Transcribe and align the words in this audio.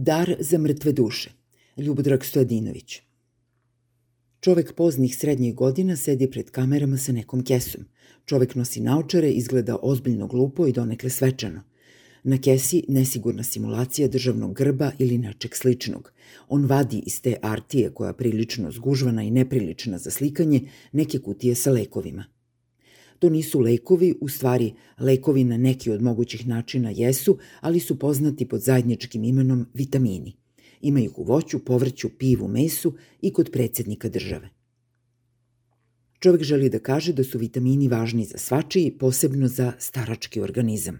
Dar 0.00 0.36
za 0.40 0.58
mrtve 0.58 0.92
duše. 0.92 1.30
Ljubodrag 1.76 2.24
Stojadinović. 2.24 3.00
Čovek 4.40 4.72
poznih 4.72 5.16
srednjih 5.16 5.54
godina 5.54 5.96
sedi 5.96 6.30
pred 6.30 6.50
kamerama 6.50 6.98
sa 6.98 7.12
nekom 7.12 7.42
kesom. 7.44 7.84
Čovek 8.24 8.54
nosi 8.54 8.80
naočare, 8.80 9.30
izgleda 9.30 9.76
ozbiljno 9.82 10.26
glupo 10.26 10.66
i 10.66 10.72
donekle 10.72 11.10
svečano. 11.10 11.62
Na 12.22 12.38
kesi 12.38 12.84
nesigurna 12.88 13.42
simulacija 13.42 14.08
državnog 14.08 14.54
grba 14.54 14.92
ili 14.98 15.18
nečeg 15.18 15.56
sličnog. 15.56 16.12
On 16.48 16.66
vadi 16.66 17.02
iz 17.06 17.22
te 17.22 17.36
artije 17.42 17.90
koja 17.90 18.12
prilično 18.12 18.70
zgužvana 18.70 19.22
i 19.22 19.30
neprilična 19.30 19.98
za 19.98 20.10
slikanje 20.10 20.60
neke 20.92 21.18
kutije 21.18 21.54
sa 21.54 21.70
lekovima. 21.70 22.24
To 23.18 23.28
nisu 23.28 23.60
lekovi, 23.60 24.14
u 24.20 24.28
stvari 24.28 24.74
lekovi 24.98 25.44
na 25.44 25.56
neki 25.56 25.90
od 25.90 26.02
mogućih 26.02 26.46
načina 26.46 26.90
jesu, 26.90 27.38
ali 27.60 27.80
su 27.80 27.98
poznati 27.98 28.48
pod 28.48 28.60
zajedničkim 28.60 29.24
imenom 29.24 29.66
vitamini. 29.74 30.36
Ima 30.80 31.00
ih 31.00 31.18
u 31.18 31.22
voću, 31.22 31.58
povrću, 31.58 32.08
pivu, 32.18 32.48
mesu 32.48 32.94
i 33.20 33.32
kod 33.32 33.50
predsednika 33.52 34.08
države. 34.08 34.48
Čovek 36.18 36.42
želi 36.42 36.68
da 36.68 36.78
kaže 36.78 37.12
da 37.12 37.24
su 37.24 37.38
vitamini 37.38 37.88
važni 37.88 38.24
za 38.24 38.38
svačiji, 38.38 38.90
posebno 38.98 39.48
za 39.48 39.72
starački 39.78 40.40
organizam. 40.40 40.98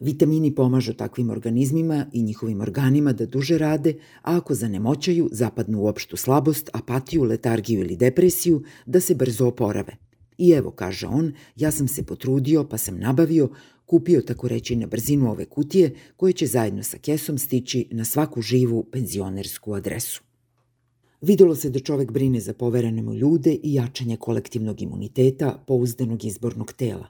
Vitamini 0.00 0.54
pomažu 0.54 0.94
takvim 0.94 1.30
organizmima 1.30 2.06
i 2.12 2.22
njihovim 2.22 2.60
organima 2.60 3.12
da 3.12 3.26
duže 3.26 3.58
rade, 3.58 3.94
a 4.22 4.36
ako 4.36 4.54
zanemoćaju, 4.54 5.28
zapadnu 5.32 5.82
u 5.82 5.86
opštu 5.86 6.16
slabost, 6.16 6.70
apatiju, 6.72 7.22
letargiju 7.22 7.80
ili 7.80 7.96
depresiju, 7.96 8.62
da 8.86 9.00
se 9.00 9.14
brzo 9.14 9.46
oporave. 9.46 9.96
I 10.42 10.50
evo, 10.50 10.70
kaže 10.70 11.06
on, 11.06 11.32
ja 11.56 11.70
sam 11.70 11.88
se 11.88 12.02
potrudio 12.02 12.64
pa 12.64 12.78
sam 12.78 12.98
nabavio, 12.98 13.50
kupio 13.86 14.22
tako 14.22 14.48
reći 14.48 14.76
na 14.76 14.86
brzinu 14.86 15.30
ove 15.30 15.44
kutije 15.44 15.94
koje 16.16 16.32
će 16.32 16.46
zajedno 16.46 16.82
sa 16.82 16.98
kesom 16.98 17.38
stići 17.38 17.88
na 17.90 18.04
svaku 18.04 18.42
živu 18.42 18.84
penzionersku 18.92 19.74
adresu. 19.74 20.22
Videlo 21.20 21.54
se 21.54 21.70
da 21.70 21.78
čovek 21.78 22.10
brine 22.10 22.40
za 22.40 22.54
poverene 22.54 23.02
mu 23.02 23.14
ljude 23.14 23.54
i 23.62 23.74
jačanje 23.74 24.16
kolektivnog 24.16 24.82
imuniteta 24.82 25.64
pouzdanog 25.66 26.24
izbornog 26.24 26.72
tela. 26.72 27.06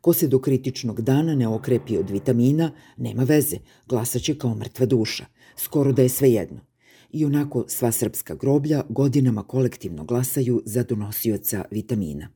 Ko 0.00 0.12
se 0.12 0.28
do 0.28 0.38
kritičnog 0.38 1.00
dana 1.00 1.34
ne 1.34 1.48
okrepi 1.48 1.98
od 1.98 2.10
vitamina, 2.10 2.72
nema 2.96 3.22
veze, 3.22 3.56
glasaće 3.88 4.38
kao 4.38 4.54
mrtva 4.54 4.86
duša, 4.86 5.26
skoro 5.56 5.92
da 5.92 6.02
je 6.02 6.08
sve 6.08 6.32
jedno– 6.32 6.60
i 7.14 7.24
onako 7.24 7.64
sva 7.68 7.92
srpska 7.92 8.34
groblja 8.34 8.82
godinama 8.88 9.42
kolektivno 9.42 10.04
glasaju 10.04 10.62
za 10.64 10.82
donosioca 10.82 11.64
vitamina. 11.70 12.28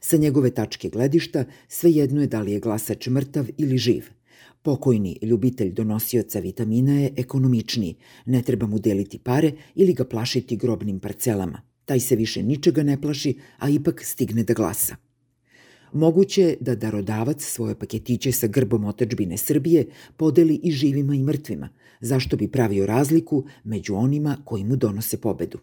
Sa 0.00 0.16
njegove 0.16 0.50
tačke 0.50 0.88
gledišta 0.88 1.44
svejedno 1.68 2.20
je 2.20 2.26
da 2.26 2.40
li 2.40 2.52
je 2.52 2.60
glasač 2.60 3.06
mrtav 3.06 3.46
ili 3.58 3.78
živ. 3.78 4.04
Pokojni 4.62 5.18
ljubitelj 5.22 5.72
donosioca 5.72 6.40
vitamina 6.40 7.00
je 7.00 7.12
ekonomičniji, 7.16 7.94
ne 8.26 8.42
treba 8.42 8.66
mu 8.66 8.78
deliti 8.78 9.18
pare 9.18 9.52
ili 9.74 9.94
ga 9.94 10.04
plašiti 10.04 10.56
grobnim 10.56 11.00
parcelama. 11.00 11.62
Taj 11.84 12.00
se 12.00 12.16
više 12.16 12.42
ničega 12.42 12.82
ne 12.82 13.00
plaši, 13.00 13.34
a 13.58 13.68
ipak 13.68 14.04
stigne 14.04 14.42
da 14.42 14.54
glasa. 14.54 14.96
Moguće 15.96 16.42
je 16.42 16.56
da 16.60 16.74
darodavac 16.74 17.42
svoje 17.42 17.74
paketiće 17.74 18.32
sa 18.32 18.46
grbom 18.46 18.84
otačbine 18.84 19.36
Srbije 19.36 19.86
podeli 20.16 20.60
i 20.62 20.70
živima 20.70 21.14
i 21.14 21.22
mrtvima, 21.22 21.68
zašto 22.00 22.36
bi 22.36 22.48
pravio 22.48 22.86
razliku 22.86 23.44
među 23.64 23.94
onima 23.94 24.36
koji 24.44 24.64
mu 24.64 24.76
donose 24.76 25.20
pobedu. 25.20 25.58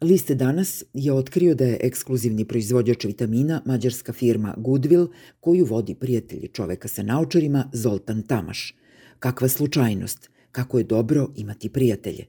Liste 0.00 0.34
danas 0.34 0.84
je 0.94 1.12
otkrio 1.12 1.54
da 1.54 1.64
je 1.64 1.78
ekskluzivni 1.80 2.44
proizvođač 2.44 3.04
vitamina 3.04 3.62
mađarska 3.66 4.12
firma 4.12 4.54
Goodwill 4.58 5.08
koju 5.40 5.64
vodi 5.64 5.94
prijatelji 5.94 6.48
čoveka 6.48 6.88
sa 6.88 7.02
naučarima 7.02 7.70
Zoltan 7.72 8.22
Tamaš. 8.22 8.74
Kakva 9.18 9.48
slučajnost, 9.48 10.30
kako 10.52 10.78
je 10.78 10.84
dobro 10.84 11.28
imati 11.36 11.68
prijatelje. 11.68 12.26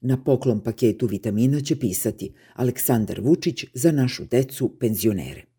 Na 0.00 0.22
poklon 0.24 0.60
paketu 0.60 1.06
vitamina 1.06 1.60
će 1.60 1.76
pisati 1.76 2.32
Aleksandar 2.54 3.20
Vučić 3.20 3.64
za 3.74 3.92
našu 3.92 4.24
decu 4.24 4.76
penzionere. 4.80 5.49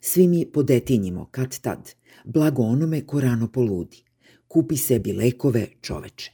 Svi 0.00 0.28
mi 0.28 0.46
podetinjimo 0.46 1.28
kad 1.30 1.60
tad, 1.60 1.94
blago 2.24 2.62
onome 2.62 3.06
ko 3.06 3.20
rano 3.20 3.48
poludi. 3.48 4.02
Kupi 4.48 4.76
sebi 4.76 5.12
lekove 5.12 5.66
čoveče. 5.80 6.32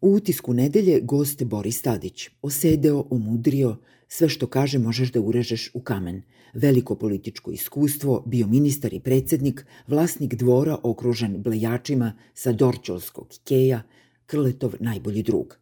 U 0.00 0.12
utisku 0.12 0.54
nedelje 0.54 1.00
gost 1.00 1.44
Boris 1.44 1.82
Tadić, 1.82 2.28
osedeo, 2.42 3.04
omudrio, 3.10 3.76
sve 4.08 4.28
što 4.28 4.46
kaže 4.46 4.78
možeš 4.78 5.12
da 5.12 5.20
urežeš 5.20 5.70
u 5.74 5.80
kamen. 5.80 6.22
Veliko 6.54 6.94
političko 6.94 7.50
iskustvo, 7.50 8.22
bio 8.26 8.46
ministar 8.46 8.94
i 8.94 9.00
predsednik, 9.00 9.66
vlasnik 9.86 10.34
dvora 10.34 10.78
okružen 10.82 11.42
blejačima 11.42 12.12
sa 12.34 12.52
Dorčolskog 12.52 13.34
keja, 13.44 13.82
Krletov 14.26 14.74
najbolji 14.80 15.22
drug. 15.22 15.58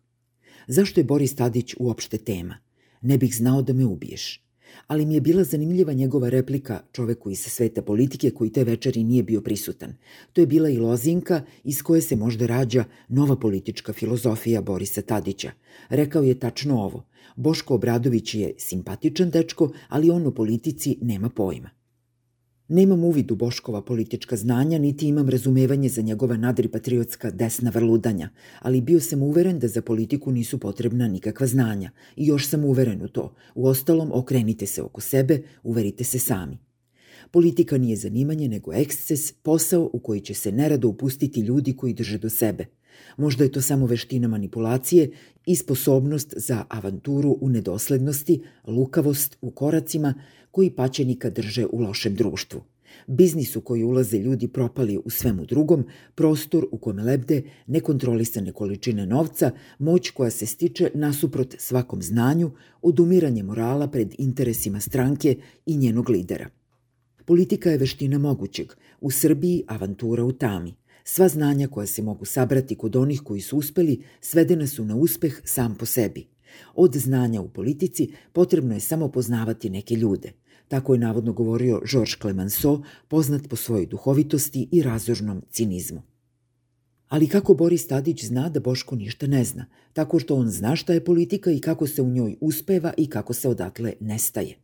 Zašto 0.67 1.00
je 1.00 1.05
Boris 1.05 1.34
Tadić 1.34 1.75
uopšte 1.78 2.19
tema? 2.19 2.59
Ne 3.00 3.19
bih 3.19 3.37
znao 3.37 3.62
da 3.62 3.73
me 3.73 3.84
ubiješ 3.84 4.44
ali 4.87 5.07
mi 5.07 5.15
je 5.15 5.21
bila 5.21 5.45
zanimljiva 5.45 5.93
njegova 5.93 6.29
replika 6.29 6.81
čoveku 6.93 7.31
iz 7.31 7.39
sveta 7.39 7.83
politike 7.83 8.31
koji 8.31 8.51
te 8.51 8.65
večeri 8.65 9.05
nije 9.05 9.23
bio 9.23 9.41
prisutan. 9.41 9.95
To 10.33 10.41
je 10.41 10.47
bila 10.47 10.69
i 10.69 10.79
lozinka 10.79 11.43
iz 11.65 11.83
koje 11.83 12.03
se 12.03 12.17
možda 12.17 12.47
rađa 12.47 12.85
nova 13.09 13.37
politička 13.37 13.93
filozofija 13.93 14.61
Borisa 14.61 15.03
Tadića. 15.03 15.51
Rekao 15.89 16.23
je 16.23 16.39
tačno 16.39 16.83
ovo. 16.83 17.05
Boško 17.37 17.75
Obradović 17.75 18.35
je 18.35 18.55
simpatičan 18.59 19.31
dečko, 19.31 19.73
ali 19.89 20.11
on 20.11 20.27
o 20.27 20.31
politici 20.31 20.99
nema 21.03 21.29
pojma. 21.29 21.84
Nemam 22.69 23.05
uvid 23.05 23.31
u 23.31 23.37
Boškova 23.37 23.83
politička 23.83 24.37
znanja, 24.37 24.79
niti 24.79 25.09
imam 25.09 25.29
razumevanje 25.29 25.89
za 25.89 26.03
njegova 26.03 26.37
nadripatriotska 26.37 27.31
desna 27.31 27.71
vrludanja, 27.71 28.29
ali 28.61 28.81
bio 28.81 29.01
sam 29.01 29.23
uveren 29.23 29.59
da 29.59 29.69
za 29.69 29.83
politiku 29.83 30.33
nisu 30.33 30.59
potrebna 30.59 31.09
nikakva 31.09 31.47
znanja. 31.47 31.91
I 32.17 32.27
još 32.27 32.49
sam 32.49 32.65
uveren 32.65 33.03
u 33.03 33.09
to. 33.09 33.35
U 33.55 33.67
ostalom, 33.67 34.11
okrenite 34.13 34.67
se 34.67 34.83
oko 34.83 35.01
sebe, 35.01 35.43
uverite 35.63 36.05
se 36.05 36.19
sami. 36.19 36.59
Politika 37.31 37.79
nije 37.79 37.97
zanimanje, 37.97 38.49
nego 38.49 38.73
eksces, 38.73 39.33
posao 39.33 39.91
u 39.93 39.99
koji 39.99 40.21
će 40.21 40.35
se 40.35 40.53
nerado 40.53 40.89
upustiti 40.89 41.41
ljudi 41.41 41.77
koji 41.77 41.95
drže 41.95 42.19
do 42.19 42.31
sebe. 42.31 42.67
Možda 43.17 43.45
je 43.45 43.53
to 43.53 43.61
samo 43.61 43.87
veština 43.87 44.29
manipulacije 44.29 45.11
i 45.47 45.57
sposobnost 45.57 46.35
za 46.37 46.65
avanturu 46.69 47.39
u 47.41 47.49
nedoslednosti, 47.49 48.43
lukavost 48.67 49.37
u 49.41 49.51
koracima 49.51 50.15
koji 50.55 50.71
paćenika 50.71 51.31
drže 51.31 51.67
u 51.67 51.81
lošem 51.81 52.15
društvu. 52.15 52.61
Biznis 53.07 53.57
u 53.57 53.61
koji 53.61 53.85
ulaze 53.85 54.19
ljudi 54.19 54.49
propali 54.49 54.99
u 55.05 55.11
svemu 55.11 55.47
drugom, 55.47 55.85
prostor 56.15 56.67
u 56.71 56.79
kome 56.79 57.03
lebde 57.03 57.43
nekontrolisane 57.67 58.53
količine 58.53 59.07
novca, 59.07 59.51
moć 59.79 60.11
koja 60.11 60.31
se 60.31 60.47
stiče 60.47 60.91
nasuprot 60.95 61.55
svakom 61.59 62.03
znanju, 62.03 62.51
odumiranje 62.83 63.43
morala 63.43 63.89
pred 63.89 64.15
interesima 64.19 64.81
stranke 64.81 65.37
i 65.67 65.77
njenog 65.77 66.11
lidera. 66.11 66.49
Politika 67.25 67.71
je 67.71 67.79
veština 67.79 68.19
mogućeg, 68.19 68.73
u 69.01 69.11
Srbiji 69.11 69.65
avantura 69.67 70.25
u 70.25 70.33
tami. 70.33 70.75
Sva 71.05 71.29
znanja 71.29 71.69
koja 71.69 71.87
se 71.87 72.03
mogu 72.03 72.25
sabrati 72.25 72.75
kod 72.75 72.97
onih 72.97 73.21
koji 73.21 73.41
su 73.41 73.59
uspeli 73.59 74.03
svedena 74.21 74.67
su 74.67 74.85
na 74.85 74.97
uspeh 74.97 75.41
sam 75.45 75.75
po 75.75 75.87
sebi. 75.87 76.27
Od 76.75 76.95
znanja 76.95 77.41
u 77.41 77.49
politici 77.49 78.13
potrebno 78.33 78.75
je 78.75 78.81
samo 78.81 79.09
poznavati 79.09 79.71
neke 79.71 79.95
ljude– 79.95 80.33
Tako 80.69 80.95
je 80.95 80.99
navodno 80.99 81.33
govorio 81.33 81.81
Georges 81.91 82.19
Clemenceau, 82.21 82.83
poznat 83.09 83.49
po 83.49 83.57
svojoj 83.57 83.87
duhovitosti 83.87 84.69
i 84.73 84.83
razložnom 84.83 85.43
cinizmu. 85.51 86.03
Ali 87.09 87.29
kako 87.29 87.55
Boris 87.55 87.87
Tadić 87.87 88.25
zna 88.25 88.49
da 88.49 88.61
Boško 88.61 88.97
ništa 88.97 89.27
ne 89.27 89.45
zna, 89.45 89.67
tako 89.93 90.19
što 90.19 90.35
on 90.35 90.51
zna 90.51 90.77
šta 90.77 90.93
je 90.93 91.05
politika 91.05 91.51
i 91.51 91.61
kako 91.61 91.87
se 91.87 92.03
u 92.03 92.11
njoj 92.11 92.37
uspeva 92.41 92.93
i 92.97 93.07
kako 93.07 93.33
se 93.33 93.49
odatle 93.49 93.93
nestaje. 94.01 94.57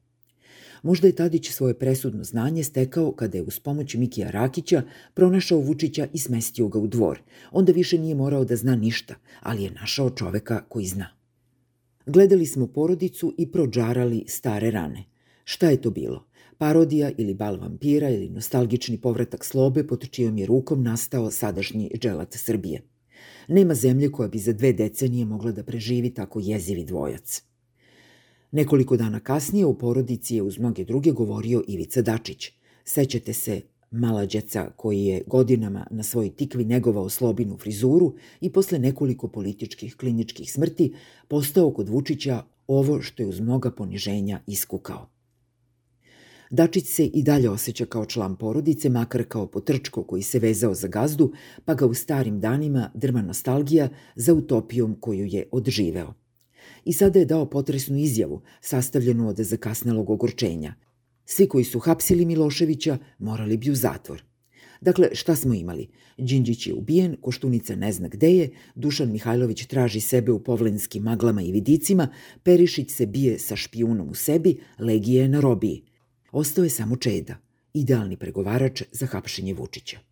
Možda 0.83 1.07
je 1.07 1.15
Tadić 1.15 1.51
svoje 1.51 1.79
presudno 1.79 2.25
znanje 2.25 2.65
stekao 2.65 3.13
kada 3.13 3.39
je 3.39 3.45
uz 3.45 3.59
pomoć 3.59 3.95
Mikija 3.95 4.31
Rakića 4.31 4.83
pronašao 5.15 5.59
Vučića 5.59 6.07
i 6.13 6.19
smestio 6.19 6.69
ga 6.69 6.79
u 6.79 6.87
dvor. 6.87 7.21
Onda 7.53 7.73
više 7.73 7.99
nije 7.99 8.15
morao 8.15 8.45
da 8.45 8.57
zna 8.57 8.77
ništa, 8.77 9.15
ali 9.41 9.63
je 9.63 9.71
našao 9.71 10.11
čoveka 10.11 10.65
koji 10.69 10.87
zna. 10.87 11.09
Gledali 12.07 12.47
smo 12.47 12.67
porodicu 12.67 13.35
i 13.39 13.53
prođarali 13.53 14.25
stare 14.29 14.71
rane. 14.71 15.10
Šta 15.53 15.71
je 15.71 15.81
to 15.83 15.91
bilo? 15.91 16.25
Parodija 16.59 17.11
ili 17.19 17.35
bal 17.35 17.57
vampira 17.61 18.11
ili 18.11 18.29
nostalgični 18.29 19.01
povratak 19.01 19.45
slobe 19.45 19.87
pod 19.87 20.11
čijom 20.11 20.39
je 20.39 20.47
rukom 20.47 20.83
nastao 20.83 21.31
sadašnji 21.31 21.91
dželat 21.99 22.35
Srbije. 22.35 22.83
Nema 23.49 23.75
zemlje 23.75 24.13
koja 24.13 24.29
bi 24.29 24.39
za 24.39 24.53
dve 24.53 24.73
decenije 24.73 25.25
mogla 25.25 25.53
da 25.53 25.65
preživi 25.65 26.15
tako 26.15 26.41
jezivi 26.41 26.85
dvojac. 26.85 27.43
Nekoliko 28.53 28.97
dana 28.97 29.21
kasnije 29.21 29.67
u 29.67 29.79
porodici 29.79 30.37
je 30.37 30.43
uz 30.43 30.59
mnoge 30.59 30.85
druge 30.85 31.11
govorio 31.11 31.63
Ivica 31.69 32.03
Dačić. 32.03 32.53
Sećate 32.85 33.33
se 33.33 33.61
Malađeca 33.91 34.71
koji 34.77 35.05
je 35.05 35.23
godinama 35.27 35.87
na 35.91 36.03
svoj 36.03 36.31
tikvi 36.31 36.65
negovao 36.65 37.09
slobinu 37.09 37.57
frizuru 37.57 38.15
i 38.41 38.53
posle 38.53 38.79
nekoliko 38.79 39.29
političkih 39.29 39.97
kliničkih 39.97 40.53
smrti 40.53 40.95
postao 41.29 41.73
kod 41.73 41.89
Vučića 41.89 42.43
ovo 42.67 43.03
što 43.03 43.23
je 43.23 43.29
uz 43.29 43.41
mnoga 43.41 43.71
poniženja 43.71 44.41
iskukao. 44.47 45.20
Dačić 46.51 46.87
se 46.87 47.05
i 47.07 47.23
dalje 47.23 47.51
osjeća 47.51 47.87
kao 47.87 48.07
član 48.07 48.37
porodice, 48.37 48.89
makar 48.89 49.25
kao 49.25 49.47
potrčko 49.47 50.03
koji 50.03 50.23
se 50.23 50.39
vezao 50.39 50.75
za 50.75 50.89
gazdu, 50.89 51.33
pa 51.65 51.75
ga 51.75 51.87
u 51.87 51.95
starim 51.95 52.41
danima 52.41 52.91
drma 52.95 53.23
nostalgija 53.23 53.89
za 54.15 54.35
utopijom 54.35 54.97
koju 55.01 55.27
je 55.27 55.49
odživeo. 55.53 56.15
I 56.85 56.93
sada 56.93 57.19
je 57.19 57.25
dao 57.25 57.51
potresnu 57.51 57.97
izjavu, 57.97 58.41
sastavljenu 58.61 59.29
od 59.29 59.37
zakasnelog 59.37 60.11
ogorčenja. 60.11 60.75
Svi 61.25 61.49
koji 61.49 61.65
su 61.65 61.79
hapsili 61.79 62.25
Miloševića 62.25 62.99
morali 63.19 63.57
bi 63.57 63.71
u 63.71 63.75
zatvor. 63.75 64.23
Dakle, 64.81 65.09
šta 65.13 65.37
smo 65.37 65.55
imali? 65.55 65.89
Đinđić 66.19 66.67
je 66.67 66.75
ubijen, 66.75 67.17
Koštunica 67.21 67.77
ne 67.77 67.93
zna 67.93 68.09
gde 68.09 68.35
je, 68.35 68.51
Dušan 68.75 69.13
Mihajlović 69.13 69.67
traži 69.67 70.01
sebe 70.01 70.33
u 70.33 70.45
povlenskim 70.45 71.03
maglama 71.03 71.43
i 71.43 71.53
vidicima, 71.53 72.09
Perišić 72.43 72.91
se 72.91 73.07
bije 73.07 73.39
sa 73.39 73.57
špijunom 73.57 74.09
u 74.11 74.15
sebi, 74.15 74.61
Legija 74.79 75.23
je 75.23 75.29
na 75.29 75.41
robiji. 75.41 75.90
Ostao 76.33 76.65
je 76.65 76.71
samo 76.71 76.97
Čeda, 76.97 77.37
idealni 77.75 78.17
pregovarač 78.17 78.83
za 78.93 79.07
hapšenje 79.07 79.55
Vučića. 79.55 80.10